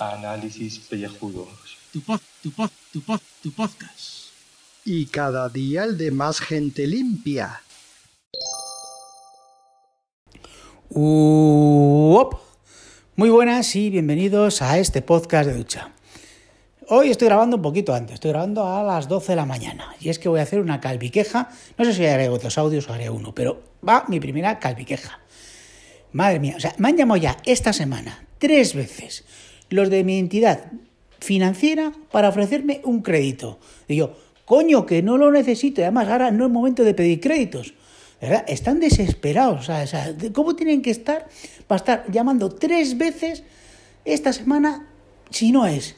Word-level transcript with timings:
Análisis 0.00 0.80
pellejudos. 0.80 1.48
Tu 1.92 2.00
pod, 2.00 2.20
tu 2.42 2.50
pod, 2.50 2.70
tu 2.92 3.00
pod, 3.00 3.20
tu 3.44 3.52
podcast. 3.52 4.30
Y 4.84 5.06
cada 5.06 5.48
día 5.48 5.84
el 5.84 5.96
de 5.96 6.10
más 6.10 6.40
gente 6.40 6.88
limpia. 6.88 7.62
Uop. 10.90 12.34
Muy 13.14 13.30
buenas 13.30 13.76
y 13.76 13.90
bienvenidos 13.90 14.62
a 14.62 14.78
este 14.78 15.00
podcast 15.00 15.48
de 15.48 15.54
ducha. 15.54 15.92
Hoy 16.88 17.10
estoy 17.10 17.26
grabando 17.26 17.56
un 17.56 17.62
poquito 17.62 17.92
antes, 17.92 18.14
estoy 18.14 18.30
grabando 18.30 18.64
a 18.64 18.80
las 18.84 19.08
12 19.08 19.32
de 19.32 19.36
la 19.36 19.44
mañana 19.44 19.96
y 19.98 20.08
es 20.08 20.20
que 20.20 20.28
voy 20.28 20.38
a 20.38 20.44
hacer 20.44 20.60
una 20.60 20.80
calviqueja, 20.80 21.50
no 21.76 21.84
sé 21.84 21.92
si 21.92 22.06
haré 22.06 22.28
otros 22.28 22.58
audios 22.58 22.88
o 22.88 22.92
haré 22.92 23.10
uno, 23.10 23.34
pero 23.34 23.60
va 23.86 24.04
mi 24.06 24.20
primera 24.20 24.60
calviqueja. 24.60 25.18
Madre 26.12 26.38
mía, 26.38 26.54
o 26.56 26.60
sea, 26.60 26.76
me 26.78 26.86
han 26.86 26.96
llamado 26.96 27.16
ya 27.16 27.38
esta 27.44 27.72
semana 27.72 28.24
tres 28.38 28.76
veces 28.76 29.24
los 29.68 29.90
de 29.90 30.04
mi 30.04 30.16
entidad 30.16 30.70
financiera 31.18 31.90
para 32.12 32.28
ofrecerme 32.28 32.80
un 32.84 33.02
crédito. 33.02 33.58
Y 33.88 33.96
yo, 33.96 34.16
coño, 34.44 34.86
que 34.86 35.02
no 35.02 35.16
lo 35.16 35.32
necesito, 35.32 35.80
y 35.80 35.84
además 35.84 36.06
ahora 36.06 36.30
no 36.30 36.46
es 36.46 36.52
momento 36.52 36.84
de 36.84 36.94
pedir 36.94 37.18
créditos. 37.18 37.74
¿verdad? 38.20 38.44
Están 38.46 38.78
desesperados. 38.78 39.58
O 39.58 39.64
sea, 39.64 39.82
o 39.82 39.86
sea, 39.88 40.14
¿Cómo 40.32 40.54
tienen 40.54 40.82
que 40.82 40.90
estar 40.90 41.26
para 41.66 41.78
estar 41.78 42.04
llamando 42.12 42.48
tres 42.48 42.96
veces 42.96 43.42
esta 44.04 44.32
semana 44.32 44.86
si 45.30 45.50
no 45.50 45.66
es? 45.66 45.96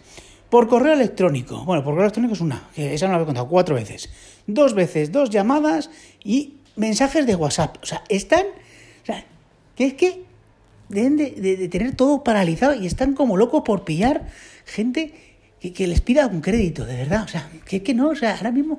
Por 0.51 0.69
correo 0.69 0.95
electrónico. 0.95 1.65
Bueno, 1.65 1.83
por 1.85 1.93
correo 1.93 2.05
electrónico 2.07 2.35
es 2.35 2.41
una, 2.41 2.69
esa 2.77 3.07
no 3.09 3.17
la 3.17 3.23
he 3.23 3.27
contado, 3.27 3.49
cuatro 3.49 3.75
veces. 3.75 4.09
Dos 4.47 4.75
veces, 4.75 5.13
dos 5.13 5.29
llamadas 5.31 5.91
y 6.25 6.55
mensajes 6.77 7.27
de 7.27 7.35
WhatsApp. 7.35 7.77
O 7.83 7.87
sea, 7.87 8.03
están. 8.09 8.45
O 9.03 9.07
sea, 9.07 9.25
que 9.77 9.87
es 9.87 9.95
que 9.95 10.23
deben 10.89 11.17
de, 11.19 11.33
de- 11.33 11.57
de 11.57 11.69
tener 11.69 11.95
todo 11.95 12.25
paralizado 12.25 12.75
y 12.75 12.87
están 12.87 13.13
como 13.15 13.37
locos 13.37 13.63
por 13.65 13.85
pillar 13.85 14.27
gente 14.65 15.13
que, 15.61 15.73
que 15.75 15.87
les 15.87 16.01
pida 16.01 16.27
un 16.27 16.41
crédito, 16.41 16.87
de 16.87 16.97
verdad. 16.97 17.25
O 17.25 17.29
sea, 17.29 17.51
que 17.67 17.77
es 17.77 17.83
que 17.83 17.93
no, 17.93 18.09
o 18.11 18.15
sea, 18.17 18.35
ahora 18.37 18.51
mismo 18.51 18.79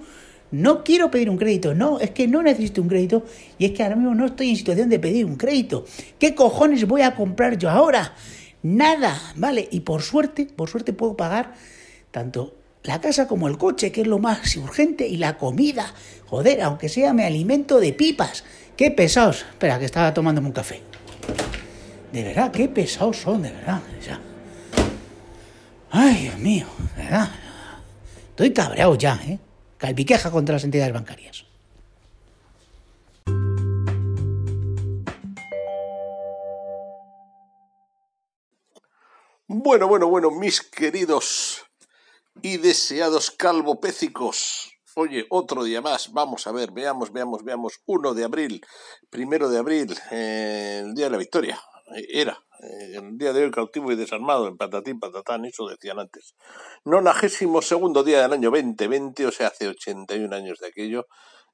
no 0.51 0.83
quiero 0.83 1.11
pedir 1.11 1.29
un 1.29 1.37
crédito, 1.37 1.75
no, 1.75 1.99
es 1.99 2.09
que 2.09 2.27
no 2.27 2.41
necesito 2.41 2.81
un 2.81 2.87
crédito 2.87 3.23
y 3.59 3.65
es 3.65 3.71
que 3.73 3.83
ahora 3.83 3.95
mismo 3.95 4.15
no 4.15 4.25
estoy 4.25 4.49
en 4.49 4.55
situación 4.55 4.89
de 4.89 4.97
pedir 4.97 5.23
un 5.25 5.35
crédito. 5.35 5.85
¿Qué 6.17 6.33
cojones 6.33 6.87
voy 6.87 7.03
a 7.03 7.13
comprar 7.13 7.59
yo 7.59 7.69
ahora? 7.69 8.15
Nada, 8.61 9.19
¿vale? 9.35 9.67
Y 9.71 9.81
por 9.81 10.01
suerte, 10.01 10.45
por 10.45 10.69
suerte 10.69 10.93
puedo 10.93 11.15
pagar 11.15 11.53
tanto 12.11 12.55
la 12.83 13.01
casa 13.01 13.27
como 13.27 13.47
el 13.47 13.57
coche, 13.57 13.91
que 13.91 14.01
es 14.01 14.07
lo 14.07 14.19
más 14.19 14.55
urgente, 14.55 15.07
y 15.07 15.17
la 15.17 15.37
comida. 15.37 15.93
Joder, 16.27 16.61
aunque 16.61 16.89
sea 16.89 17.13
me 17.13 17.25
alimento 17.25 17.79
de 17.79 17.93
pipas. 17.93 18.43
Qué 18.75 18.91
pesados. 18.91 19.45
Espera, 19.49 19.79
que 19.79 19.85
estaba 19.85 20.13
tomándome 20.13 20.47
un 20.47 20.53
café. 20.53 20.81
De 22.11 22.23
verdad, 22.23 22.51
qué 22.51 22.67
pesados 22.67 23.17
son, 23.17 23.43
de 23.43 23.51
verdad. 23.51 23.81
sea. 24.01 24.19
Ay, 25.91 26.23
Dios 26.23 26.37
mío, 26.37 26.67
de 26.95 27.03
verdad. 27.03 27.29
Estoy 28.29 28.53
cabreado 28.53 28.95
ya, 28.95 29.19
¿eh? 29.27 29.39
Calviqueja 29.77 30.31
contra 30.31 30.53
las 30.53 30.63
entidades 30.63 30.93
bancarias. 30.93 31.45
Bueno, 39.51 39.87
bueno, 39.87 40.07
bueno, 40.07 40.29
mis 40.29 40.61
queridos 40.61 41.65
y 42.43 42.57
deseados 42.57 43.31
calvopécicos. 43.31 44.71
Oye, 44.95 45.25
otro 45.31 45.63
día 45.63 45.81
más. 45.81 46.13
Vamos 46.13 46.45
a 46.45 46.51
ver, 46.51 46.71
veamos, 46.71 47.11
veamos, 47.11 47.43
veamos. 47.43 47.81
1 47.87 48.13
de 48.13 48.25
abril, 48.25 48.61
primero 49.09 49.49
de 49.49 49.57
abril, 49.57 49.97
eh, 50.11 50.83
el 50.85 50.93
día 50.93 51.05
de 51.05 51.11
la 51.11 51.17
victoria. 51.17 51.59
Eh, 51.95 52.05
Era. 52.21 52.37
eh, 52.61 52.97
el 52.97 53.17
día 53.17 53.33
de 53.33 53.45
hoy 53.45 53.49
cautivo 53.49 53.91
y 53.91 53.95
desarmado, 53.95 54.47
en 54.47 54.55
patatín, 54.55 54.99
patatán, 54.99 55.45
eso 55.45 55.67
decían 55.67 55.97
antes. 55.97 56.35
Nonagésimo 56.85 57.63
segundo 57.63 58.03
día 58.03 58.21
del 58.21 58.33
año 58.33 58.51
2020, 58.51 59.25
o 59.25 59.31
sea, 59.31 59.47
hace 59.47 59.67
81 59.67 60.31
años 60.35 60.59
de 60.59 60.67
aquello. 60.67 61.07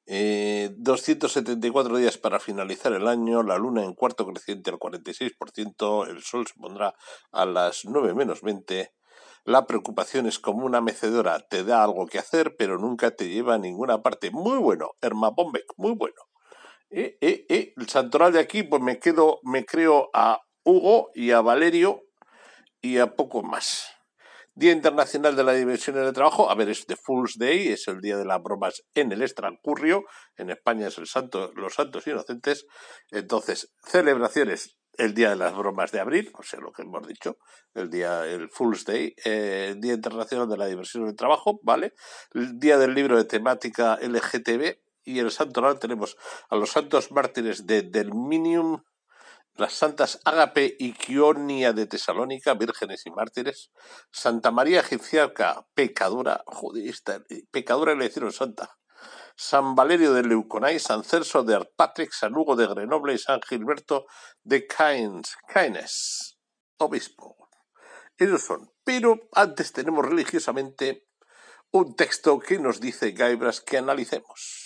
Eh, 0.07 0.69
274 0.77 1.97
días 1.97 2.17
para 2.17 2.39
finalizar 2.39 2.93
el 2.93 3.07
año, 3.07 3.41
la 3.41 3.57
luna 3.57 3.83
en 3.83 3.93
cuarto 3.93 4.25
creciente 4.27 4.69
al 4.69 4.77
46%, 4.77 6.07
el 6.07 6.21
sol 6.21 6.45
se 6.45 6.53
pondrá 6.59 6.93
a 7.31 7.45
las 7.45 7.85
9 7.85 8.13
menos 8.13 8.41
20. 8.41 8.93
La 9.45 9.65
preocupación 9.65 10.27
es 10.27 10.39
como 10.39 10.65
una 10.65 10.81
mecedora, 10.81 11.39
te 11.39 11.63
da 11.63 11.83
algo 11.83 12.07
que 12.07 12.19
hacer, 12.19 12.55
pero 12.57 12.77
nunca 12.77 13.11
te 13.11 13.29
lleva 13.29 13.55
a 13.55 13.59
ninguna 13.59 14.01
parte. 14.01 14.31
Muy 14.31 14.57
bueno, 14.57 14.91
Hermapombec, 15.01 15.65
muy 15.77 15.93
bueno. 15.93 16.15
Eh, 16.89 17.17
eh, 17.21 17.73
el 17.75 17.89
santoral 17.89 18.33
de 18.33 18.39
aquí, 18.39 18.63
pues 18.63 18.81
me 18.81 18.99
quedo, 18.99 19.39
me 19.43 19.65
creo 19.65 20.09
a 20.13 20.39
Hugo 20.63 21.09
y 21.13 21.31
a 21.31 21.41
Valerio 21.41 22.03
y 22.81 22.99
a 22.99 23.15
poco 23.15 23.43
más. 23.43 23.94
Día 24.57 24.71
Internacional 24.71 25.35
de 25.35 25.43
la 25.43 25.51
Diversión 25.51 25.97
en 25.97 26.05
el 26.05 26.13
Trabajo, 26.13 26.49
a 26.49 26.55
ver, 26.55 26.69
es 26.69 26.85
The 26.85 26.95
Fool's 26.95 27.37
Day, 27.37 27.67
es 27.67 27.89
el 27.89 27.99
día 27.99 28.15
de 28.15 28.23
las 28.23 28.41
bromas 28.41 28.83
en 28.93 29.11
el 29.11 29.21
extrancurrio, 29.21 30.05
en 30.37 30.49
España 30.49 30.87
es 30.87 30.97
el 30.97 31.07
santo, 31.07 31.51
los 31.55 31.73
santos 31.73 32.07
inocentes, 32.07 32.65
entonces, 33.11 33.73
celebraciones, 33.83 34.77
el 34.97 35.13
día 35.13 35.31
de 35.31 35.35
las 35.35 35.53
bromas 35.53 35.91
de 35.91 35.99
abril, 35.99 36.31
o 36.39 36.43
sea, 36.43 36.61
lo 36.61 36.71
que 36.71 36.83
hemos 36.83 37.05
dicho, 37.05 37.37
el 37.73 37.89
día, 37.89 38.25
el 38.25 38.49
Fool's 38.49 38.85
Day, 38.85 39.13
eh, 39.25 39.75
Día 39.77 39.95
Internacional 39.95 40.47
de 40.47 40.55
la 40.55 40.67
Diversión 40.67 41.03
en 41.03 41.09
el 41.09 41.15
Trabajo, 41.17 41.59
¿vale? 41.61 41.91
El 42.31 42.57
día 42.57 42.77
del 42.77 42.93
libro 42.93 43.17
de 43.17 43.25
temática 43.25 43.99
LGTB, 44.01 44.77
y 45.03 45.19
el 45.19 45.31
santo 45.31 45.59
oral 45.59 45.79
tenemos 45.79 46.15
a 46.49 46.55
los 46.55 46.71
santos 46.71 47.11
mártires 47.11 47.67
de 47.67 47.81
Delminium, 47.81 48.83
las 49.55 49.73
santas 49.73 50.19
Ágape 50.25 50.75
y 50.79 50.93
Quionia 50.93 51.73
de 51.73 51.87
Tesalónica, 51.87 52.53
vírgenes 52.53 53.05
y 53.05 53.11
mártires, 53.11 53.71
Santa 54.11 54.51
María 54.51 54.81
Egipciaca, 54.81 55.65
pecadora, 55.73 56.43
joder, 56.45 56.87
esta, 56.87 57.21
eh, 57.29 57.43
pecadora 57.51 57.95
le 57.95 58.05
hicieron 58.05 58.31
santa, 58.31 58.77
San 59.37 59.75
Valerio 59.75 60.13
de 60.13 60.23
Leuconay, 60.23 60.79
San 60.79 61.03
Celso 61.03 61.43
de 61.43 61.55
Arpatrix, 61.55 62.19
San 62.19 62.35
Hugo 62.35 62.55
de 62.55 62.67
Grenoble 62.67 63.13
y 63.13 63.17
San 63.17 63.41
Gilberto 63.41 64.05
de 64.43 64.65
Caens, 64.67 65.35
Caenes, 65.47 66.37
obispo. 66.77 67.35
Esos 68.17 68.43
son. 68.43 68.71
Pero 68.83 69.27
antes 69.33 69.73
tenemos 69.73 70.05
religiosamente 70.05 71.07
un 71.71 71.95
texto 71.95 72.39
que 72.39 72.59
nos 72.59 72.79
dice 72.79 73.11
Gaibras 73.11 73.59
que 73.59 73.77
analicemos. 73.77 74.64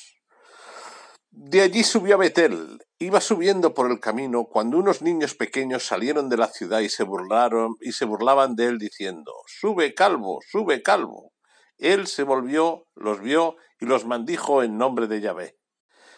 De 1.42 1.62
allí 1.62 1.86
subió 1.86 2.16
a 2.16 2.18
Betel. 2.18 2.80
Iba 3.00 3.22
subiendo 3.22 3.74
por 3.74 3.90
el 3.90 4.02
camino 4.02 4.44
cuando 4.44 4.78
unos 4.78 5.02
niños 5.02 5.36
pequeños 5.36 5.84
salieron 5.84 6.28
de 6.28 6.36
la 6.36 6.48
ciudad 6.48 6.82
y 6.82 6.90
se 6.90 7.04
burlaron 7.04 7.78
y 7.80 7.94
se 7.94 8.04
burlaban 8.04 8.58
de 8.58 8.66
él 8.66 8.78
diciendo: 8.78 9.32
Sube 9.48 9.94
calvo, 9.94 10.42
sube 10.46 10.84
calvo. 10.84 11.32
Él 11.78 12.08
se 12.08 12.24
volvió, 12.24 12.88
los 12.94 13.22
vio 13.22 13.56
y 13.80 13.86
los 13.86 14.06
maldijo 14.06 14.64
en 14.64 14.78
nombre 14.78 15.08
de 15.08 15.22
Yahvé. 15.22 15.58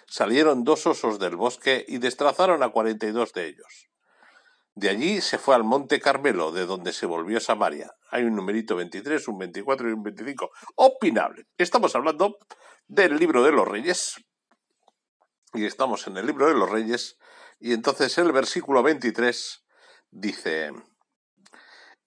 Salieron 0.08 0.64
dos 0.64 0.88
osos 0.88 1.20
del 1.20 1.36
bosque 1.36 1.86
y 1.88 2.00
destrozaron 2.00 2.64
a 2.64 2.70
cuarenta 2.70 3.06
y 3.06 3.12
dos 3.12 3.32
de 3.34 3.46
ellos. 3.46 3.90
De 4.74 4.90
allí 4.90 5.22
se 5.22 5.38
fue 5.38 5.54
al 5.54 5.64
monte 5.64 6.00
Carmelo, 6.00 6.52
de 6.52 6.66
donde 6.66 6.94
se 6.94 7.06
volvió 7.06 7.40
Samaria. 7.40 7.92
Hay 8.10 8.24
un 8.24 8.36
numerito 8.36 8.76
23, 8.76 9.28
un 9.28 9.38
24 9.38 9.88
y 9.88 9.94
un 9.94 10.02
25. 10.02 10.50
Opinable. 10.78 11.46
Estamos 11.60 11.96
hablando 11.96 12.40
del 12.88 13.18
libro 13.18 13.44
de 13.44 13.52
los 13.52 13.68
reyes, 13.68 14.16
y 15.54 15.66
estamos 15.66 16.08
en 16.08 16.18
el 16.18 16.26
libro 16.26 16.48
de 16.48 16.54
los 16.54 16.70
reyes, 16.70 17.18
y 17.60 17.74
entonces 17.74 18.18
el 18.18 18.32
versículo 18.32 18.84
23 18.84 19.64
dice, 20.12 20.72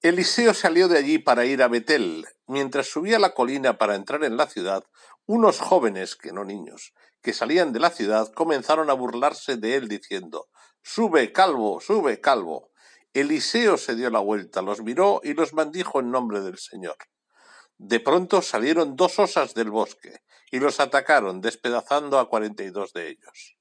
Eliseo 0.03 0.53
salió 0.53 0.89
de 0.89 0.99
allí 0.99 1.19
para 1.19 1.47
ir 1.47 1.63
a 1.63 1.69
Betel. 1.69 2.27
Mientras 2.47 2.89
subía 2.89 3.19
la 3.19 3.33
colina 3.33 3.79
para 3.79 3.95
entrar 3.95 4.23
en 4.25 4.37
la 4.37 4.47
ciudad, 4.47 4.85
unos 5.27 5.61
jóvenes, 5.61 6.17
que 6.17 6.33
no 6.33 6.45
niños, 6.45 6.93
que 7.23 7.33
salían 7.33 7.73
de 7.73 7.81
la 7.81 7.91
ciudad, 7.91 8.31
comenzaron 8.35 8.91
a 8.91 8.93
burlarse 8.93 9.57
de 9.57 9.77
él 9.77 9.89
diciendo, 9.89 10.49
Sube, 10.83 11.33
calvo, 11.33 11.81
sube, 11.81 12.21
calvo. 12.21 12.71
Eliseo 13.15 13.79
se 13.79 13.95
dio 13.95 14.11
la 14.11 14.19
vuelta, 14.19 14.61
los 14.61 14.83
miró 14.83 15.23
y 15.25 15.33
los 15.33 15.55
maldijo 15.55 16.01
en 16.01 16.11
nombre 16.11 16.43
del 16.43 16.59
Señor. 16.59 16.97
De 17.79 18.01
pronto 18.01 18.43
salieron 18.43 18.97
dos 18.97 19.19
osas 19.19 19.55
del 19.55 19.71
bosque 19.71 20.21
y 20.51 20.61
los 20.61 20.81
atacaron, 20.81 21.41
despedazando 21.41 22.19
a 22.19 22.29
cuarenta 22.29 22.63
y 22.63 22.71
dos 22.71 22.93
de 22.93 23.09
ellos. 23.09 23.57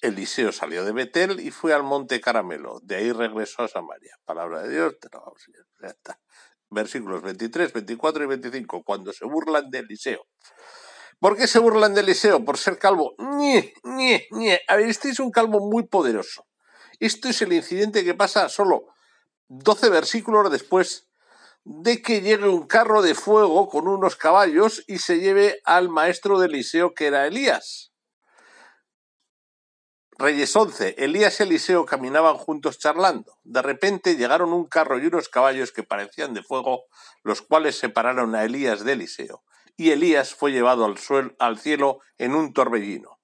Eliseo 0.00 0.52
salió 0.52 0.84
de 0.84 0.92
Betel 0.92 1.40
y 1.40 1.50
fue 1.50 1.72
al 1.72 1.82
monte 1.82 2.20
Caramelo. 2.20 2.80
De 2.82 2.96
ahí 2.96 3.12
regresó 3.12 3.62
a 3.62 3.68
Samaria. 3.68 4.18
Palabra 4.24 4.62
de 4.62 4.70
Dios, 4.70 4.98
te 5.00 5.08
lo 5.12 5.20
vamos 5.20 5.42
a. 5.48 5.86
Ya. 5.86 6.20
Versículos 6.68 7.22
23, 7.22 7.72
24 7.72 8.24
y 8.24 8.26
25. 8.26 8.82
Cuando 8.82 9.12
se 9.12 9.24
burlan 9.24 9.70
de 9.70 9.78
Eliseo. 9.78 10.26
¿Por 11.18 11.36
qué 11.36 11.46
se 11.46 11.58
burlan 11.58 11.94
de 11.94 12.02
Eliseo? 12.02 12.44
Por 12.44 12.58
ser 12.58 12.78
calvo. 12.78 13.14
¡Nie, 13.18 13.72
nie, 13.84 14.26
nie! 14.32 14.60
A 14.68 14.76
ver, 14.76 14.88
este 14.88 15.08
es 15.08 15.20
un 15.20 15.30
calvo 15.30 15.60
muy 15.60 15.84
poderoso. 15.84 16.46
Esto 17.00 17.28
es 17.28 17.40
el 17.42 17.52
incidente 17.52 18.04
que 18.04 18.14
pasa 18.14 18.48
solo 18.48 18.86
12 19.48 19.88
versículos 19.90 20.50
después 20.50 21.05
de 21.68 22.00
que 22.00 22.20
llegue 22.20 22.48
un 22.48 22.68
carro 22.68 23.02
de 23.02 23.16
fuego 23.16 23.68
con 23.68 23.88
unos 23.88 24.14
caballos 24.14 24.84
y 24.86 24.98
se 24.98 25.18
lleve 25.18 25.60
al 25.64 25.88
maestro 25.88 26.38
de 26.38 26.46
Eliseo, 26.46 26.94
que 26.94 27.08
era 27.08 27.26
Elías. 27.26 27.92
Reyes 30.16 30.54
11. 30.54 30.94
Elías 30.96 31.40
y 31.40 31.42
Eliseo 31.42 31.84
caminaban 31.84 32.36
juntos 32.36 32.78
charlando. 32.78 33.38
De 33.42 33.62
repente 33.62 34.14
llegaron 34.14 34.52
un 34.52 34.66
carro 34.66 35.00
y 35.00 35.06
unos 35.06 35.28
caballos 35.28 35.72
que 35.72 35.82
parecían 35.82 36.34
de 36.34 36.44
fuego, 36.44 36.84
los 37.24 37.42
cuales 37.42 37.76
separaron 37.76 38.36
a 38.36 38.44
Elías 38.44 38.84
de 38.84 38.92
Eliseo. 38.92 39.42
Y 39.76 39.90
Elías 39.90 40.36
fue 40.36 40.52
llevado 40.52 40.84
al, 40.84 40.96
al 41.40 41.58
cielo 41.58 41.98
en 42.16 42.36
un 42.36 42.52
torbellino. 42.52 43.18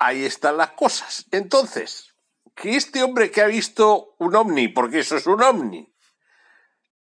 Ahí 0.00 0.24
están 0.24 0.56
las 0.56 0.72
cosas. 0.72 1.24
Entonces, 1.30 2.16
que 2.56 2.74
este 2.74 3.04
hombre 3.04 3.30
que 3.30 3.42
ha 3.42 3.46
visto 3.46 4.16
un 4.18 4.34
ovni, 4.34 4.66
porque 4.66 4.98
eso 4.98 5.16
es 5.16 5.28
un 5.28 5.40
ovni, 5.40 5.91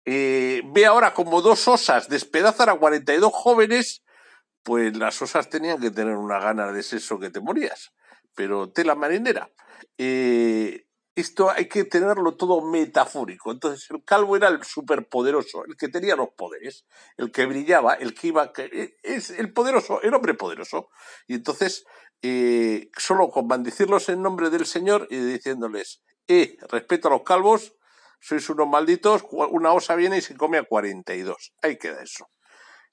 eh, 0.05 0.61
ve 0.65 0.85
ahora 0.85 1.13
como 1.13 1.41
dos 1.41 1.67
osas 1.67 2.09
despedazan 2.09 2.69
a 2.69 2.75
42 2.75 3.31
jóvenes, 3.33 4.03
pues 4.63 4.95
las 4.97 5.21
osas 5.21 5.49
tenían 5.49 5.79
que 5.79 5.91
tener 5.91 6.15
una 6.15 6.39
gana 6.39 6.71
de 6.71 6.83
sexo 6.83 7.19
que 7.19 7.29
te 7.29 7.39
morías. 7.39 7.91
Pero 8.35 8.71
tela 8.71 8.95
marinera. 8.95 9.49
Eh, 9.97 10.85
esto 11.15 11.49
hay 11.49 11.67
que 11.67 11.83
tenerlo 11.83 12.35
todo 12.35 12.61
metafórico. 12.61 13.51
Entonces, 13.51 13.89
el 13.91 14.03
calvo 14.03 14.37
era 14.37 14.47
el 14.47 14.63
superpoderoso, 14.63 15.65
el 15.65 15.75
que 15.75 15.89
tenía 15.89 16.15
los 16.15 16.29
poderes, 16.29 16.85
el 17.17 17.31
que 17.31 17.45
brillaba, 17.45 17.93
el 17.95 18.13
que 18.13 18.27
iba. 18.27 18.53
Que, 18.53 18.95
es 19.03 19.29
el 19.31 19.51
poderoso, 19.51 20.01
el 20.01 20.13
hombre 20.13 20.33
poderoso. 20.33 20.89
Y 21.27 21.35
entonces, 21.35 21.85
eh, 22.21 22.89
solo 22.97 23.29
con 23.29 23.47
bendecirlos 23.47 24.07
en 24.09 24.21
nombre 24.21 24.49
del 24.49 24.65
Señor 24.65 25.07
y 25.09 25.17
diciéndoles: 25.17 26.01
eh, 26.27 26.57
respeto 26.69 27.09
a 27.09 27.11
los 27.11 27.23
calvos, 27.23 27.73
sois 28.19 28.49
unos 28.49 28.67
malditos, 28.67 29.23
una 29.31 29.73
osa 29.73 29.95
viene 29.95 30.17
y 30.17 30.21
se 30.21 30.35
come 30.35 30.57
a 30.57 30.63
42. 30.63 31.53
Ahí 31.61 31.77
queda 31.77 32.01
eso. 32.03 32.27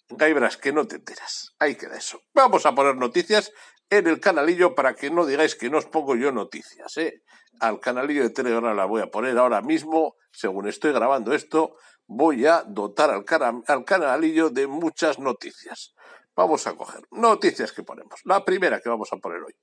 Gaibras, 0.08 0.56
que 0.56 0.72
no 0.72 0.86
te 0.86 0.96
enteras. 0.96 1.54
Ahí 1.58 1.74
queda 1.74 1.96
eso. 1.96 2.20
Vamos 2.34 2.64
a 2.64 2.74
poner 2.74 2.96
noticias 2.96 3.52
en 3.90 4.06
el 4.06 4.20
canalillo 4.20 4.74
para 4.74 4.94
que 4.94 5.10
no 5.10 5.26
digáis 5.26 5.56
que 5.56 5.70
no 5.70 5.78
os 5.78 5.86
pongo 5.86 6.16
yo 6.16 6.32
noticias. 6.32 6.96
¿eh? 6.96 7.22
Al 7.60 7.80
canalillo 7.80 8.22
de 8.22 8.30
Telegram 8.30 8.76
la 8.76 8.84
voy 8.84 9.02
a 9.02 9.06
poner 9.08 9.36
ahora 9.38 9.62
mismo, 9.62 10.14
según 10.32 10.68
estoy 10.68 10.92
grabando 10.92 11.32
esto, 11.32 11.76
voy 12.06 12.46
a 12.46 12.62
dotar 12.62 13.10
al, 13.10 13.24
al 13.66 13.84
canalillo 13.84 14.50
de 14.50 14.66
muchas 14.66 15.18
noticias. 15.18 15.94
Vamos 16.36 16.66
a 16.66 16.76
coger 16.76 17.02
noticias 17.10 17.72
que 17.72 17.82
ponemos. 17.82 18.20
La 18.24 18.44
primera 18.44 18.80
que 18.80 18.88
vamos 18.88 19.12
a 19.12 19.16
poner 19.16 19.42
hoy. 19.42 19.54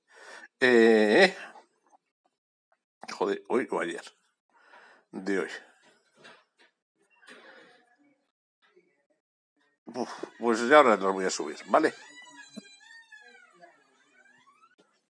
Eh, 0.60 1.34
joder, 3.12 3.42
hoy 3.48 3.68
o 3.70 3.80
ayer. 3.80 4.02
De 5.14 5.38
hoy. 5.38 5.48
Pues 10.40 10.68
ya 10.68 10.78
ahora 10.78 10.96
los 10.96 11.14
voy 11.14 11.24
a 11.24 11.30
subir, 11.30 11.56
¿vale? 11.66 11.94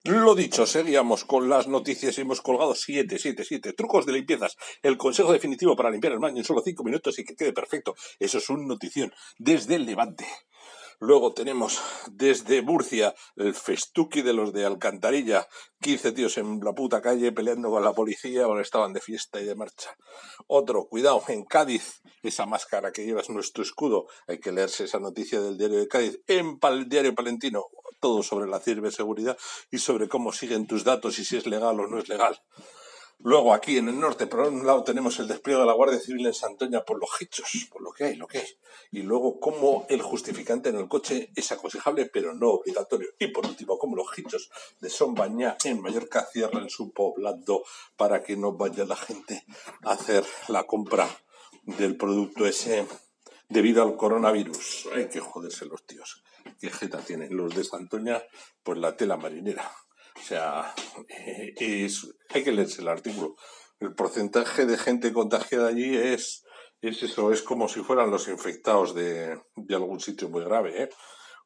Lo 0.04 0.34
dicho, 0.34 0.66
seguíamos 0.66 1.24
con 1.24 1.48
las 1.48 1.68
noticias 1.68 2.18
y 2.18 2.20
hemos 2.20 2.42
colgado 2.42 2.74
7, 2.74 3.18
7, 3.18 3.42
7 3.42 3.72
trucos 3.72 4.04
de 4.04 4.12
limpiezas. 4.12 4.58
El 4.82 4.98
consejo 4.98 5.32
definitivo 5.32 5.74
para 5.74 5.90
limpiar 5.90 6.12
el 6.12 6.18
baño 6.18 6.36
en 6.36 6.44
solo 6.44 6.60
5 6.62 6.84
minutos 6.84 7.18
y 7.18 7.24
que 7.24 7.34
quede 7.34 7.54
perfecto. 7.54 7.94
Eso 8.18 8.36
es 8.36 8.50
un 8.50 8.68
notición 8.68 9.10
desde 9.38 9.76
el 9.76 9.86
Levante. 9.86 10.26
Luego 11.00 11.32
tenemos 11.32 11.80
desde 12.10 12.62
Murcia 12.62 13.14
el 13.36 13.54
festuki 13.54 14.22
de 14.22 14.32
los 14.32 14.52
de 14.52 14.64
Alcantarilla, 14.64 15.48
15 15.80 16.12
tíos 16.12 16.38
en 16.38 16.60
la 16.60 16.72
puta 16.72 17.02
calle 17.02 17.32
peleando 17.32 17.70
con 17.70 17.84
la 17.84 17.92
policía 17.92 18.46
porque 18.46 18.62
estaban 18.62 18.92
de 18.92 19.00
fiesta 19.00 19.40
y 19.40 19.44
de 19.44 19.54
marcha. 19.54 19.96
Otro, 20.46 20.86
cuidado, 20.86 21.22
en 21.28 21.44
Cádiz, 21.44 22.00
esa 22.22 22.46
máscara 22.46 22.92
que 22.92 23.04
llevas 23.04 23.30
nuestro 23.30 23.62
escudo, 23.62 24.06
hay 24.26 24.38
que 24.38 24.52
leerse 24.52 24.84
esa 24.84 24.98
noticia 24.98 25.40
del 25.40 25.58
diario 25.58 25.78
de 25.78 25.88
Cádiz 25.88 26.20
en 26.26 26.58
el 26.62 26.88
diario 26.88 27.14
palentino, 27.14 27.64
todo 28.00 28.22
sobre 28.22 28.48
la 28.48 28.60
ciberseguridad 28.60 29.36
y 29.70 29.78
sobre 29.78 30.08
cómo 30.08 30.32
siguen 30.32 30.66
tus 30.66 30.84
datos 30.84 31.18
y 31.18 31.24
si 31.24 31.36
es 31.36 31.46
legal 31.46 31.78
o 31.80 31.86
no 31.86 31.98
es 31.98 32.08
legal. 32.08 32.40
Luego 33.18 33.54
aquí 33.54 33.78
en 33.78 33.88
el 33.88 33.98
norte, 33.98 34.26
por 34.26 34.40
un 34.40 34.66
lado 34.66 34.84
tenemos 34.84 35.18
el 35.18 35.28
despliegue 35.28 35.60
de 35.60 35.66
la 35.66 35.72
Guardia 35.72 35.98
Civil 35.98 36.26
en 36.26 36.34
Santoña 36.34 36.84
por 36.84 37.00
los 37.00 37.10
hechos, 37.20 37.68
por 37.72 37.82
lo 37.82 37.92
que 37.92 38.04
hay, 38.04 38.16
lo 38.16 38.26
que 38.26 38.38
hay. 38.38 38.48
Y 38.92 39.02
luego 39.02 39.40
cómo 39.40 39.86
el 39.88 40.02
justificante 40.02 40.68
en 40.68 40.76
el 40.76 40.88
coche 40.88 41.30
es 41.34 41.50
aconsejable 41.52 42.06
pero 42.06 42.34
no 42.34 42.50
obligatorio. 42.50 43.08
Y 43.18 43.28
por 43.28 43.46
último, 43.46 43.78
cómo 43.78 43.96
los 43.96 44.06
hechos 44.18 44.50
de 44.80 44.90
Sombañá 44.90 45.56
en 45.64 45.80
Mallorca 45.80 46.26
cierran 46.32 46.68
su 46.68 46.92
poblado 46.92 47.64
para 47.96 48.22
que 48.22 48.36
no 48.36 48.52
vaya 48.52 48.84
la 48.84 48.96
gente 48.96 49.44
a 49.82 49.92
hacer 49.92 50.24
la 50.48 50.64
compra 50.64 51.08
del 51.62 51.96
producto 51.96 52.46
ese 52.46 52.86
debido 53.48 53.82
al 53.82 53.96
coronavirus. 53.96 54.88
Hay 54.94 55.08
que 55.08 55.20
joderse 55.20 55.64
los 55.66 55.86
tíos. 55.86 56.22
¿Qué 56.60 56.70
jeta 56.70 56.98
tienen 56.98 57.36
los 57.36 57.54
de 57.54 57.64
Santoña? 57.64 58.22
Pues 58.62 58.78
la 58.78 58.96
tela 58.96 59.16
marinera. 59.16 59.70
O 60.16 60.22
sea, 60.22 60.74
es, 61.56 62.06
hay 62.30 62.44
que 62.44 62.52
leerse 62.52 62.82
el 62.82 62.88
artículo. 62.88 63.36
El 63.80 63.94
porcentaje 63.94 64.66
de 64.66 64.78
gente 64.78 65.12
contagiada 65.12 65.68
allí 65.68 65.96
es, 65.96 66.44
es 66.80 67.02
eso, 67.02 67.32
es 67.32 67.42
como 67.42 67.68
si 67.68 67.80
fueran 67.80 68.10
los 68.10 68.28
infectados 68.28 68.94
de, 68.94 69.38
de 69.56 69.74
algún 69.74 70.00
sitio 70.00 70.28
muy 70.28 70.44
grave. 70.44 70.84
¿eh? 70.84 70.88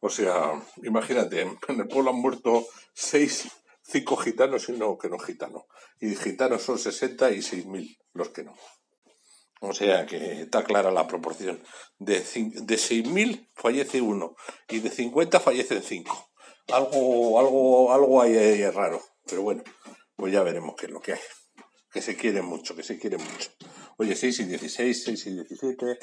O 0.01 0.09
sea, 0.09 0.63
imagínate, 0.83 1.43
en 1.43 1.81
el 1.81 1.89
pueblo 1.89 2.11
han 2.11 2.17
muerto 2.17 2.67
seis, 2.95 3.49
cinco 3.83 4.17
gitanos 4.17 4.69
y 4.69 4.73
uno 4.73 4.99
que 4.99 5.09
no 5.09 5.19
gitano. 5.19 5.67
Y 6.01 6.15
gitanos 6.15 6.63
son 6.63 6.79
60 6.79 7.31
y 7.33 7.43
seis 7.43 7.67
mil 7.67 7.99
los 8.13 8.29
que 8.29 8.45
no. 8.45 8.55
O 9.61 9.73
sea 9.73 10.07
que 10.07 10.43
está 10.43 10.63
clara 10.63 10.93
la 10.93 11.09
proporción. 11.09 11.61
De, 11.99 12.21
de 12.21 12.77
6.000 12.77 13.51
fallece 13.55 14.01
uno 14.01 14.37
y 14.69 14.79
de 14.79 14.89
50 14.89 15.41
fallecen 15.41 15.83
cinco 15.83 16.31
algo, 16.73 17.39
algo, 17.39 17.93
algo 17.93 18.23
hay 18.23 18.37
ahí 18.37 18.71
raro. 18.71 19.03
Pero 19.27 19.43
bueno, 19.43 19.63
pues 20.17 20.33
ya 20.33 20.43
veremos 20.43 20.75
qué 20.77 20.87
es 20.87 20.93
lo 20.93 21.01
que 21.01 21.13
hay. 21.13 21.21
Que 21.93 22.03
se 22.03 22.17
quieren 22.17 22.45
mucho, 22.45 22.77
que 22.77 22.83
se 22.83 22.99
quieren 22.99 23.23
mucho. 23.23 23.51
Oye, 23.97 24.15
6 24.15 24.41
y 24.41 24.45
16, 24.45 25.05
6 25.05 25.27
y 25.27 25.35
17, 25.35 25.99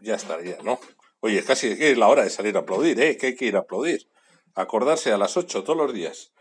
ya 0.00 0.14
estaría, 0.14 0.58
¿no? 0.62 0.80
Oye, 1.20 1.44
casi 1.44 1.76
es 1.78 1.98
la 1.98 2.08
hora 2.08 2.24
de 2.24 2.30
salir 2.30 2.56
a 2.56 2.60
aplaudir, 2.60 3.00
¿eh? 3.00 3.16
Que 3.16 3.28
hay 3.28 3.36
que 3.36 3.44
ir 3.44 3.56
a 3.56 3.60
aplaudir. 3.60 4.08
Acordarse 4.54 5.12
a 5.12 5.18
las 5.18 5.36
8 5.36 5.62
todos 5.62 5.76
los 5.76 5.92
días. 5.92 6.32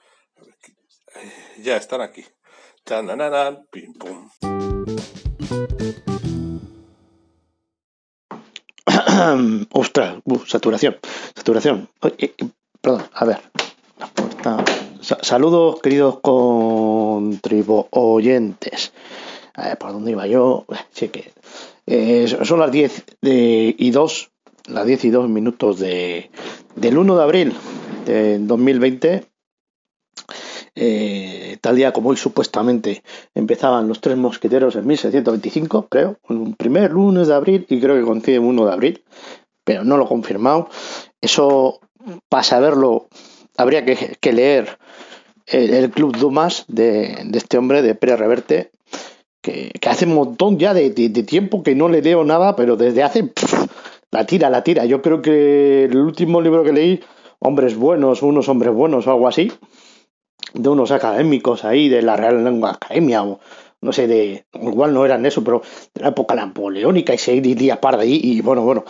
Ya 1.62 1.76
están 1.78 2.02
aquí. 2.02 2.26
Chanananan, 2.86 3.68
pim 3.72 3.94
pum. 3.94 4.30
Ostras, 9.72 10.22
uh, 10.24 10.46
saturación, 10.46 10.98
saturación. 11.36 11.90
Perdón, 12.82 13.04
a 13.14 13.26
ver. 13.26 13.40
Saludos, 15.02 15.82
queridos 15.82 16.20
contribuyentes. 16.22 18.94
A 19.54 19.68
ver, 19.68 19.78
¿por 19.78 19.92
dónde 19.92 20.12
iba 20.12 20.26
yo? 20.28 20.66
Sí 20.92 21.10
que. 21.10 21.34
Eh, 21.86 22.34
son 22.44 22.60
las 22.60 22.72
10 22.72 23.04
y 23.22 23.92
2, 23.92 24.32
las 24.68 24.86
10 24.86 25.06
y 25.06 25.10
2 25.10 25.28
minutos 25.28 25.80
de, 25.80 26.32
del 26.76 26.98
1 26.98 27.18
de 27.18 27.24
abril 27.24 27.54
de 28.06 28.40
2020. 28.40 29.26
Eh, 30.76 31.58
tal 31.60 31.76
día 31.76 31.92
como 31.92 32.10
hoy 32.10 32.18
supuestamente 32.18 33.04
empezaban 33.36 33.90
los 33.90 34.00
tres 34.00 34.16
mosqueteros 34.16 34.78
en 34.78 34.88
1725, 34.88 35.90
creo, 35.90 36.18
un 36.30 36.56
primer 36.56 36.92
lunes 36.92 37.28
de 37.28 37.34
abril 37.34 37.66
y 37.68 37.82
creo 37.82 37.98
que 37.98 38.04
coincide 38.04 38.40
1 38.40 38.66
de 38.66 38.72
abril, 38.72 39.04
pero 39.66 39.84
no 39.84 39.98
lo 39.98 40.06
he 40.06 40.08
confirmado. 40.08 40.70
Eso 41.20 41.82
para 42.30 42.44
saberlo 42.44 43.08
habría 43.58 43.84
que, 43.86 44.34
leer 44.34 44.78
el, 45.48 45.90
Club 45.92 46.18
Dumas 46.18 46.66
de, 46.68 47.28
este 47.34 47.58
hombre, 47.58 47.82
de 47.82 47.96
Pérez 47.96 48.20
Reverte, 48.20 48.72
que, 49.42 49.72
hace 49.88 50.06
un 50.06 50.16
montón 50.16 50.58
ya 50.58 50.74
de, 50.74 50.90
tiempo 50.92 51.64
que 51.64 51.76
no 51.76 51.90
le 51.90 52.02
leo 52.02 52.24
nada, 52.24 52.56
pero 52.56 52.78
desde 52.78 53.04
hace... 53.04 53.32
la 54.12 54.26
tira, 54.26 54.50
la 54.50 54.64
tira. 54.64 54.86
Yo 54.86 55.02
creo 55.02 55.22
que 55.22 55.86
el 55.86 55.98
último 55.98 56.42
libro 56.42 56.64
que 56.64 56.74
leí, 56.74 57.00
Hombres 57.40 57.76
Buenos, 57.76 58.22
unos 58.22 58.50
hombres 58.50 58.74
buenos 58.74 59.08
o 59.08 59.12
algo 59.12 59.28
así, 59.28 59.52
de 60.54 60.70
unos 60.70 60.92
académicos 60.92 61.64
ahí 61.66 61.90
de 61.90 62.02
la 62.02 62.16
Real 62.16 62.44
Lengua 62.44 62.72
Academia 62.72 63.24
o 63.24 63.40
no 63.82 63.94
sé, 63.94 64.08
de, 64.08 64.46
igual 64.54 64.94
no 64.94 65.06
eran 65.06 65.26
eso, 65.26 65.44
pero 65.44 65.62
de 65.94 66.02
la 66.02 66.10
época 66.10 66.36
napoleónica 66.36 67.14
y 67.14 67.18
se 67.18 67.36
iría 67.36 67.80
par 67.80 67.98
de 67.98 68.04
ahí. 68.04 68.20
Y 68.22 68.42
bueno, 68.42 68.64
bueno, 68.64 68.84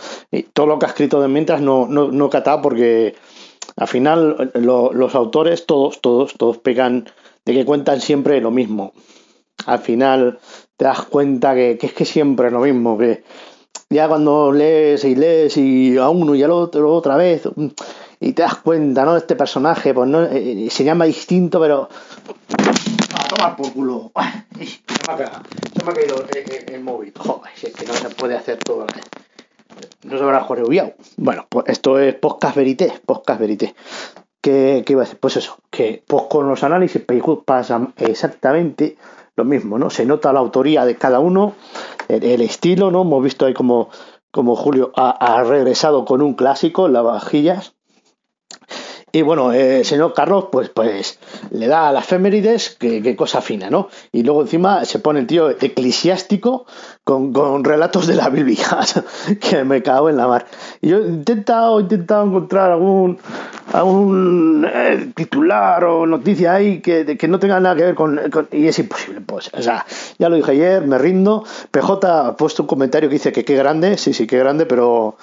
todo 0.52 0.66
lo 0.66 0.78
que 0.78 0.86
ha 0.86 0.88
escrito 0.88 1.20
de 1.20 1.28
mientras 1.28 1.60
no, 1.60 1.86
no, 1.86 2.10
no 2.10 2.26
he 2.26 2.30
catado 2.30 2.62
porque 2.62 3.14
al 3.76 3.88
final 3.88 4.52
los 4.54 5.14
autores, 5.14 5.66
todos, 5.66 6.00
todos, 6.00 6.34
todos 6.34 6.58
pegan 6.58 7.08
de 7.44 7.54
que 7.54 7.64
cuentan 7.64 8.00
siempre 8.00 8.40
lo 8.40 8.50
mismo. 8.50 8.92
Al 9.66 9.78
final 9.78 10.38
te 10.76 10.84
das 10.86 11.02
cuenta 11.02 11.54
que, 11.54 11.78
es 11.80 11.92
que 11.92 12.04
siempre 12.04 12.50
lo 12.50 12.60
mismo, 12.60 12.98
que 12.98 13.22
ya 13.88 14.08
cuando 14.08 14.52
lees 14.52 15.04
y 15.04 15.14
lees 15.14 15.56
y 15.56 15.96
a 15.98 16.08
uno 16.08 16.34
y 16.34 16.42
al 16.42 16.50
otro 16.50 16.92
otra 16.94 17.16
vez 17.16 17.42
y 18.20 18.32
te 18.32 18.42
das 18.42 18.56
cuenta, 18.56 19.04
¿no? 19.04 19.16
Este 19.16 19.34
personaje, 19.34 19.94
pues 19.94 20.08
no 20.08 20.24
eh, 20.24 20.68
se 20.70 20.84
llama 20.84 21.06
distinto, 21.06 21.58
pero 21.58 21.88
tomar 23.30 23.56
por 23.56 23.72
culo. 23.72 24.12
Se 24.14 25.16
me 25.16 25.24
ha, 25.24 25.94
caído 25.94 26.24
el, 26.68 26.82
móvil. 26.82 27.12
Joder, 27.16 27.52
es 27.62 27.74
que 27.74 27.86
no 27.86 27.94
se 27.94 28.10
puede 28.10 28.36
hacer 28.36 28.58
todo. 28.58 28.86
No 30.02 30.18
se 30.18 30.22
habrá 30.22 30.40
joreviado. 30.40 30.94
Bueno, 31.16 31.46
pues 31.48 31.66
esto 31.68 31.98
es 31.98 32.14
Podcast 32.14 32.56
Verité. 32.56 32.92
Podcast 33.06 33.40
Verité. 33.40 33.74
que, 34.40 34.84
iba 34.86 35.02
a 35.02 35.04
decir, 35.04 35.18
pues 35.18 35.36
eso, 35.36 35.58
que 35.70 36.02
pues 36.06 36.24
con 36.28 36.48
los 36.48 36.64
análisis 36.64 37.02
pasa 37.44 37.88
exactamente 37.96 38.96
lo 39.36 39.44
mismo, 39.44 39.78
¿no? 39.78 39.90
Se 39.90 40.04
nota 40.04 40.32
la 40.32 40.40
autoría 40.40 40.84
de 40.84 40.96
cada 40.96 41.20
uno, 41.20 41.54
el, 42.08 42.40
estilo, 42.40 42.90
¿no? 42.90 43.02
Hemos 43.02 43.22
visto 43.22 43.46
ahí 43.46 43.54
como, 43.54 43.90
Julio 44.32 44.92
ha, 44.96 45.10
ha 45.10 45.44
regresado 45.44 46.04
con 46.04 46.22
un 46.22 46.34
clásico, 46.34 46.88
las 46.88 47.04
vajillas, 47.04 47.74
y 49.12 49.22
bueno, 49.22 49.52
el 49.52 49.60
eh, 49.60 49.84
señor 49.84 50.14
Carlos, 50.14 50.46
pues, 50.52 50.68
pues 50.68 51.18
le 51.50 51.66
da 51.66 51.88
a 51.88 51.92
las 51.92 52.04
efemérides, 52.04 52.76
qué 52.78 53.16
cosa 53.16 53.40
fina, 53.40 53.70
¿no? 53.70 53.88
Y 54.12 54.22
luego 54.22 54.42
encima 54.42 54.84
se 54.84 54.98
pone 54.98 55.20
el 55.20 55.26
tío 55.26 55.50
eclesiástico 55.50 56.66
con, 57.04 57.32
con 57.32 57.64
relatos 57.64 58.06
de 58.06 58.14
la 58.14 58.28
Biblia, 58.28 58.66
que 59.40 59.64
me 59.64 59.82
cago 59.82 60.10
en 60.10 60.16
la 60.16 60.28
mar. 60.28 60.46
Y 60.80 60.88
yo 60.88 60.98
he 60.98 61.08
intentado, 61.08 61.78
he 61.78 61.82
intentado 61.82 62.24
encontrar 62.26 62.70
algún, 62.70 63.18
algún 63.72 64.66
eh, 64.72 65.10
titular 65.14 65.84
o 65.84 66.06
noticia 66.06 66.54
ahí 66.54 66.80
que, 66.80 67.16
que, 67.18 67.28
no 67.28 67.38
tenga 67.38 67.58
nada 67.58 67.74
que 67.74 67.82
ver 67.82 67.94
con, 67.94 68.20
Y 68.52 68.66
es 68.66 68.78
imposible, 68.78 69.20
pues. 69.20 69.50
O 69.54 69.62
sea, 69.62 69.84
ya 70.18 70.28
lo 70.28 70.36
dije 70.36 70.52
ayer, 70.52 70.86
me 70.86 70.98
rindo. 70.98 71.44
PJ 71.70 72.28
ha 72.28 72.36
puesto 72.36 72.62
un 72.62 72.66
comentario 72.68 73.08
que 73.08 73.14
dice 73.14 73.32
que 73.32 73.44
qué 73.44 73.56
grande, 73.56 73.96
sí, 73.96 74.12
sí, 74.12 74.26
qué 74.26 74.38
grande, 74.38 74.66
pero 74.66 75.16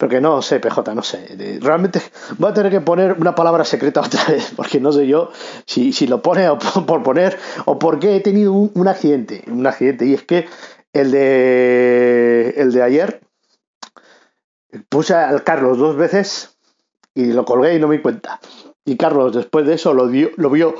porque 0.00 0.18
no 0.18 0.40
sé, 0.40 0.60
PJ, 0.60 0.94
no 0.94 1.02
sé. 1.02 1.58
Realmente 1.60 2.00
voy 2.38 2.50
a 2.50 2.54
tener 2.54 2.72
que 2.72 2.80
poner 2.80 3.12
una 3.20 3.34
palabra 3.34 3.66
secreta 3.66 4.00
otra 4.06 4.24
vez, 4.24 4.50
porque 4.56 4.80
no 4.80 4.92
sé 4.92 5.06
yo 5.06 5.30
si, 5.66 5.92
si 5.92 6.06
lo 6.06 6.22
pone 6.22 6.48
o 6.48 6.58
por 6.86 7.02
poner, 7.02 7.38
o 7.66 7.78
porque 7.78 8.16
he 8.16 8.20
tenido 8.20 8.54
un, 8.54 8.88
accidente. 8.88 9.44
Un 9.46 9.66
accidente, 9.66 10.06
y 10.06 10.14
es 10.14 10.22
que 10.22 10.48
el 10.94 11.10
de, 11.10 12.54
el 12.56 12.72
de 12.72 12.82
ayer 12.82 13.20
puse 14.88 15.12
al 15.14 15.44
Carlos 15.44 15.76
dos 15.76 15.96
veces 15.96 16.56
y 17.14 17.34
lo 17.34 17.44
colgué 17.44 17.74
y 17.74 17.78
no 17.78 17.86
me 17.86 17.96
di 17.96 18.02
cuenta. 18.02 18.40
Y 18.86 18.96
Carlos, 18.96 19.34
después 19.34 19.66
de 19.66 19.74
eso, 19.74 19.92
lo, 19.92 20.08
dio, 20.08 20.30
lo 20.36 20.48
vio 20.48 20.76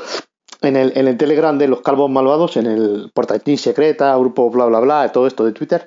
en 0.62 0.76
el, 0.76 0.96
en 0.96 1.08
el 1.08 1.18
Telegram 1.18 1.58
de 1.58 1.68
los 1.68 1.82
Calvos 1.82 2.10
Malvados, 2.10 2.56
en 2.56 2.64
el 2.64 3.10
portatín 3.12 3.58
secreta, 3.58 4.16
grupo 4.16 4.50
bla 4.50 4.64
bla 4.64 4.80
bla, 4.80 5.12
todo 5.12 5.26
esto 5.26 5.44
de 5.44 5.52
Twitter, 5.52 5.84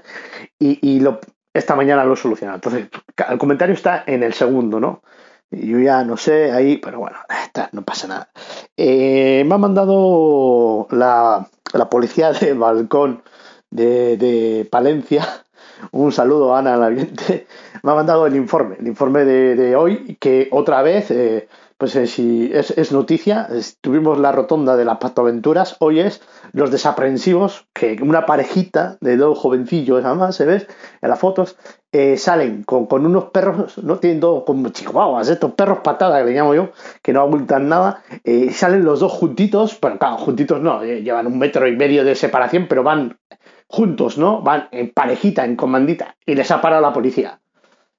y, 0.59 0.77
y 0.87 0.99
lo, 0.99 1.19
esta 1.53 1.75
mañana 1.75 2.03
lo 2.03 2.13
he 2.13 2.17
solucionado. 2.17 2.55
Entonces, 2.55 2.87
el 3.29 3.37
comentario 3.37 3.75
está 3.75 4.03
en 4.07 4.23
el 4.23 4.33
segundo, 4.33 4.79
¿no? 4.79 5.01
Yo 5.51 5.79
ya 5.79 6.03
no 6.03 6.17
sé 6.17 6.51
ahí, 6.51 6.77
pero 6.77 6.99
bueno, 6.99 7.17
no 7.71 7.83
pasa 7.83 8.07
nada. 8.07 8.29
Eh, 8.75 9.43
me 9.45 9.55
ha 9.55 9.57
mandado 9.59 10.87
la, 10.89 11.47
policía 11.91 12.31
de 12.31 12.53
balcón 12.53 13.23
de, 13.69 14.67
Palencia. 14.71 15.27
Un 15.91 16.11
saludo 16.11 16.55
Ana 16.55 16.77
Laviente. 16.77 17.45
Me 17.83 17.91
ha 17.91 17.95
mandado 17.95 18.25
el 18.25 18.35
informe, 18.35 18.77
el 18.79 18.87
informe 18.87 19.25
de, 19.25 19.75
hoy, 19.75 20.17
que 20.19 20.47
otra 20.51 20.81
vez 20.81 21.11
eh, 21.11 21.47
pues 21.83 21.97
eh, 21.97 22.07
si 22.07 22.49
es, 22.53 22.93
noticia, 22.93 23.49
tuvimos 23.81 24.17
la 24.17 24.31
rotonda 24.31 24.77
de 24.77 24.85
las 24.85 24.99
Aventuras, 25.17 25.75
hoy 25.79 25.99
es 25.99 26.21
los 26.53 26.71
desaprensivos, 26.71 27.67
que 27.73 27.97
una 28.01 28.25
parejita 28.25 28.95
de 29.01 29.17
dos 29.17 29.37
jovencillos, 29.37 30.05
además, 30.05 30.33
se 30.33 30.45
ve 30.45 30.65
en 31.01 31.09
las 31.09 31.19
fotos, 31.19 31.57
eh, 31.91 32.15
salen 32.15 32.63
con, 32.63 32.87
unos 32.89 33.25
perros, 33.31 33.77
no 33.79 33.99
tienen 33.99 34.21
dos 34.21 34.45
como 34.45 34.69
chihuahuas, 34.69 35.27
estos 35.27 35.55
perros 35.55 35.79
patadas 35.83 36.21
que 36.21 36.29
le 36.29 36.37
llamo 36.37 36.55
yo, 36.55 36.69
que 37.01 37.11
no 37.11 37.19
abultan 37.19 37.67
nada, 37.67 38.01
eh, 38.23 38.53
salen 38.53 38.85
los 38.85 39.01
dos 39.01 39.11
juntitos, 39.11 39.75
pero 39.75 39.99
claro, 39.99 40.19
juntitos 40.19 40.61
no, 40.61 40.85
llevan 40.85 41.27
un 41.27 41.37
metro 41.37 41.67
y 41.67 41.75
medio 41.75 42.05
de 42.05 42.15
separación, 42.15 42.67
pero 42.69 42.83
van 42.83 43.19
juntos, 43.67 44.17
¿no? 44.17 44.41
Van 44.41 44.69
en 44.71 44.89
parejita, 44.93 45.43
en 45.43 45.57
comandita, 45.57 46.15
y 46.25 46.35
les 46.35 46.49
ha 46.49 46.61
parado 46.61 46.81
la 46.81 46.93
policía 46.93 47.41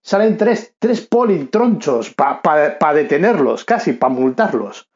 salen 0.04 0.36
tres, 0.36 0.74
tres 0.78 1.00
politronchos 1.00 2.14
para 2.14 2.94
detenerlos, 2.94 3.64
casi 3.64 3.94
para 3.94 4.12
multarlos. 4.12 4.88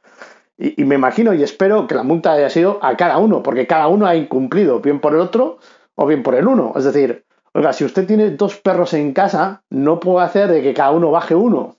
Y, 0.58 0.84
me 0.84 0.96
imagino 0.96 1.32
y 1.32 1.42
espero 1.42 1.86
que 1.86 1.94
la 1.94 2.02
multa 2.02 2.32
haya 2.32 2.50
sido 2.50 2.78
a 2.82 2.96
cada 2.96 3.18
uno, 3.18 3.42
porque 3.42 3.66
cada 3.66 3.88
uno 3.88 4.06
ha 4.06 4.16
incumplido, 4.16 4.80
bien 4.80 5.00
por 5.00 5.14
el 5.14 5.20
otro 5.20 5.58
o 5.94 6.06
bien 6.06 6.22
por 6.22 6.34
el 6.34 6.46
uno. 6.46 6.72
Es 6.76 6.84
decir, 6.84 7.24
oiga, 7.54 7.72
si 7.72 7.84
usted 7.84 8.06
tiene 8.06 8.30
dos 8.30 8.56
perros 8.56 8.92
en 8.92 9.12
casa, 9.12 9.62
no 9.70 9.98
puede 9.98 10.26
hacer 10.26 10.48
de 10.48 10.62
que 10.62 10.74
cada 10.74 10.90
uno 10.90 11.10
baje 11.10 11.34
uno. 11.34 11.76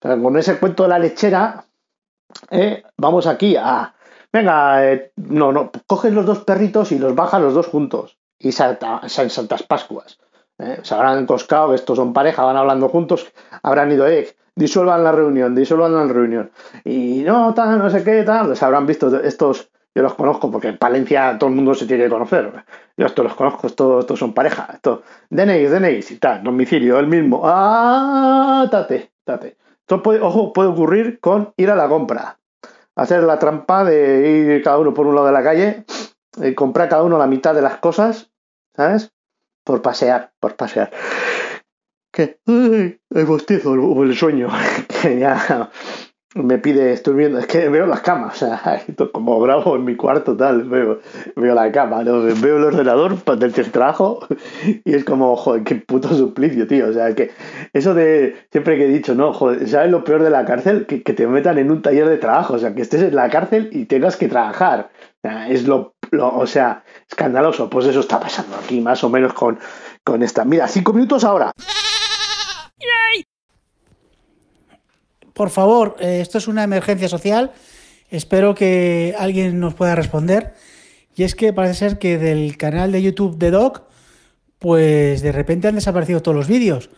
con 0.00 0.36
ese 0.38 0.58
cuento 0.58 0.84
de 0.84 0.88
la 0.88 0.98
lechera, 0.98 1.64
eh, 2.50 2.82
vamos 2.96 3.26
aquí 3.26 3.54
a. 3.56 3.94
Venga, 4.32 4.92
eh, 4.92 5.12
no, 5.16 5.52
no, 5.52 5.70
coges 5.86 6.12
los 6.12 6.26
dos 6.26 6.44
perritos 6.44 6.90
y 6.92 6.98
los 6.98 7.14
bajas 7.14 7.40
los 7.40 7.54
dos 7.54 7.66
juntos. 7.66 8.18
Y 8.38 8.52
salta, 8.52 9.00
en 9.02 9.30
Santas 9.30 9.62
Pascuas. 9.62 10.18
¿Eh? 10.58 10.80
se 10.82 10.94
habrán 10.94 11.18
encoscado, 11.18 11.74
estos 11.74 11.96
son 11.96 12.12
pareja, 12.12 12.44
van 12.44 12.56
hablando 12.56 12.88
juntos, 12.88 13.32
habrán 13.62 13.92
ido, 13.92 14.06
eh, 14.06 14.34
disuelvan 14.54 15.04
la 15.04 15.12
reunión, 15.12 15.54
disuelvan 15.54 15.94
la 15.94 16.04
reunión. 16.04 16.50
Y 16.84 17.22
no, 17.22 17.54
tal, 17.54 17.78
no 17.78 17.90
sé 17.90 18.04
qué, 18.04 18.22
tal, 18.22 18.50
les 18.50 18.62
habrán 18.62 18.86
visto 18.86 19.20
estos, 19.20 19.70
yo 19.94 20.02
los 20.02 20.14
conozco 20.14 20.50
porque 20.50 20.68
en 20.68 20.78
Palencia 20.78 21.36
todo 21.38 21.50
el 21.50 21.56
mundo 21.56 21.74
se 21.74 21.86
tiene 21.86 22.04
que 22.04 22.10
conocer. 22.10 22.52
Yo 22.96 23.06
estos 23.06 23.24
los 23.24 23.34
conozco, 23.34 23.66
estos, 23.66 24.00
estos 24.00 24.18
son 24.18 24.32
pareja. 24.32 24.68
Esto, 24.74 25.02
DNI, 25.30 25.66
DNI, 25.66 26.00
y 26.08 26.16
tal, 26.16 26.42
domicilio, 26.42 26.98
el 26.98 27.08
mismo. 27.08 27.42
Ah, 27.44 28.68
tate, 28.70 29.10
tate. 29.24 29.56
Esto 29.80 30.02
puede, 30.02 30.20
ojo, 30.20 30.52
puede 30.52 30.68
ocurrir 30.68 31.18
con 31.18 31.52
ir 31.56 31.70
a 31.70 31.74
la 31.74 31.88
compra. 31.88 32.38
Hacer 32.94 33.22
la 33.22 33.38
trampa 33.38 33.84
de 33.84 34.54
ir 34.56 34.62
cada 34.62 34.78
uno 34.78 34.92
por 34.92 35.06
un 35.06 35.14
lado 35.14 35.26
de 35.26 35.32
la 35.32 35.42
calle, 35.42 35.84
eh, 36.42 36.54
comprar 36.54 36.88
cada 36.88 37.02
uno 37.02 37.18
la 37.18 37.26
mitad 37.26 37.54
de 37.54 37.62
las 37.62 37.78
cosas, 37.78 38.30
¿sabes? 38.76 39.12
Por 39.68 39.82
pasear, 39.82 40.32
por 40.40 40.56
pasear. 40.56 40.90
Que 42.10 42.38
el 42.46 43.26
bostezo 43.26 43.72
o 43.72 44.02
el 44.02 44.16
sueño, 44.16 44.48
que 45.02 45.18
ya 45.18 45.70
me 46.34 46.56
pide, 46.56 46.92
estoy 46.92 47.16
viendo, 47.16 47.38
es 47.38 47.46
que 47.46 47.68
veo 47.68 47.86
las 47.86 48.00
camas, 48.00 48.42
como 49.12 49.38
bravo 49.40 49.76
en 49.76 49.84
mi 49.84 49.94
cuarto, 49.94 50.38
tal, 50.38 50.64
veo, 50.64 51.00
veo 51.36 51.54
la 51.54 51.70
cama, 51.70 52.02
veo 52.02 52.56
el 52.56 52.64
ordenador 52.64 53.22
del 53.38 53.52
trabajo 53.70 54.26
y 54.84 54.94
es 54.94 55.04
como, 55.04 55.36
joder, 55.36 55.64
qué 55.64 55.74
puto 55.74 56.08
suplicio, 56.08 56.66
tío, 56.66 56.88
o 56.88 56.92
sea, 56.94 57.14
que 57.14 57.30
eso 57.74 57.92
de, 57.92 58.36
siempre 58.50 58.78
que 58.78 58.86
he 58.86 58.88
dicho, 58.88 59.14
no, 59.14 59.34
joder, 59.34 59.68
¿sabes 59.68 59.90
lo 59.90 60.02
peor 60.02 60.22
de 60.22 60.30
la 60.30 60.46
cárcel? 60.46 60.86
Que, 60.86 61.02
que 61.02 61.12
te 61.12 61.26
metan 61.26 61.58
en 61.58 61.70
un 61.70 61.82
taller 61.82 62.08
de 62.08 62.16
trabajo, 62.16 62.54
o 62.54 62.58
sea, 62.58 62.74
que 62.74 62.80
estés 62.80 63.02
en 63.02 63.14
la 63.14 63.28
cárcel 63.28 63.68
y 63.70 63.84
tengas 63.84 64.16
que 64.16 64.28
trabajar, 64.28 64.88
es 65.22 65.66
lo 65.66 65.94
o 66.12 66.46
sea, 66.46 66.84
escandaloso. 67.08 67.68
Pues 67.68 67.86
eso 67.86 68.00
está 68.00 68.20
pasando 68.20 68.56
aquí, 68.56 68.80
más 68.80 69.02
o 69.04 69.10
menos 69.10 69.32
con, 69.34 69.58
con 70.04 70.22
esta. 70.22 70.44
Mira, 70.44 70.68
cinco 70.68 70.92
minutos 70.92 71.24
ahora. 71.24 71.52
Por 75.32 75.50
favor, 75.50 75.94
eh, 76.00 76.20
esto 76.20 76.38
es 76.38 76.48
una 76.48 76.64
emergencia 76.64 77.08
social. 77.08 77.52
Espero 78.10 78.56
que 78.56 79.14
alguien 79.16 79.60
nos 79.60 79.74
pueda 79.74 79.94
responder. 79.94 80.54
Y 81.14 81.22
es 81.22 81.36
que 81.36 81.52
parece 81.52 81.74
ser 81.74 81.98
que 81.98 82.18
del 82.18 82.56
canal 82.56 82.90
de 82.90 83.02
YouTube 83.02 83.38
de 83.38 83.52
Doc, 83.52 83.82
pues 84.58 85.22
de 85.22 85.30
repente 85.30 85.68
han 85.68 85.76
desaparecido 85.76 86.22
todos 86.22 86.36
los 86.36 86.48
vídeos. 86.48 86.90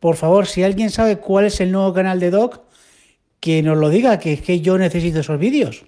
Por 0.00 0.16
favor, 0.16 0.46
si 0.46 0.62
alguien 0.62 0.90
sabe 0.90 1.18
cuál 1.18 1.44
es 1.44 1.60
el 1.60 1.70
nuevo 1.70 1.92
canal 1.92 2.18
de 2.18 2.30
Doc, 2.30 2.62
que 3.40 3.62
nos 3.62 3.76
lo 3.76 3.90
diga, 3.90 4.18
que 4.18 4.32
es 4.32 4.40
que 4.40 4.60
yo 4.60 4.78
necesito 4.78 5.20
esos 5.20 5.38
vídeos. 5.38 5.84